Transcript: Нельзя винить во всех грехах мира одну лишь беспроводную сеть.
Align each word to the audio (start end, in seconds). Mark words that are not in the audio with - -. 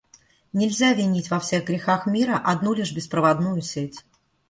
Нельзя 0.51 0.89
винить 0.93 1.29
во 1.29 1.39
всех 1.39 1.65
грехах 1.69 2.07
мира 2.07 2.39
одну 2.43 2.73
лишь 2.73 2.91
беспроводную 2.91 3.61
сеть. 3.61 4.03